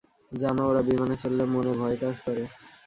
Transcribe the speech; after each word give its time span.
জানো 0.31 0.61
ওরা 0.69 0.81
বিমানে 0.87 1.15
চড়লে 1.21 1.43
মনে 1.53 1.71
ভয় 1.79 1.97
কাজ 2.03 2.15
করে। 2.25 2.43